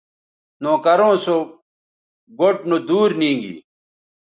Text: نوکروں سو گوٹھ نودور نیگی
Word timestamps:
نوکروں 0.63 1.15
سو 1.23 1.35
گوٹھ 2.39 2.59
نودور 2.69 3.09
نیگی 3.19 3.55